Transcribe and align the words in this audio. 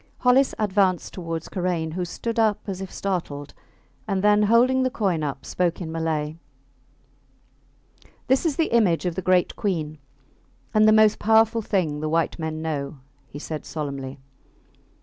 Hollis 0.17 0.55
advanced 0.57 1.13
towards 1.13 1.47
Karain, 1.47 1.91
who 1.91 2.05
stood 2.05 2.39
up 2.39 2.57
as 2.65 2.81
if 2.81 2.91
startled, 2.91 3.53
and 4.07 4.23
then, 4.23 4.41
holding 4.41 4.81
the 4.81 4.89
coin 4.89 5.21
up, 5.21 5.45
spoke 5.45 5.79
in 5.79 5.91
Malay. 5.91 6.37
This 8.25 8.43
is 8.43 8.55
the 8.55 8.71
image 8.75 9.05
of 9.05 9.13
the 9.13 9.21
Great 9.21 9.55
Queen, 9.55 9.99
and 10.73 10.87
the 10.87 10.91
most 10.91 11.19
powerful 11.19 11.61
thing 11.61 11.99
the 11.99 12.09
white 12.09 12.39
men 12.39 12.63
know, 12.63 12.97
he 13.27 13.37
said, 13.37 13.63
solemnly. 13.63 14.17